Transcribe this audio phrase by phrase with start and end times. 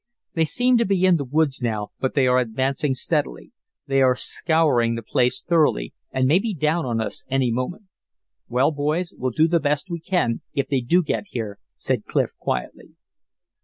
[0.33, 3.51] "They seem to be in the woods now, but they are advancing steadily.
[3.85, 7.83] They are scouring the place thoroughly, and may be down on us any moment."
[8.47, 12.35] "Well, boys, we'll do the best we can, if they do get here," said Clif,
[12.39, 12.95] quietly.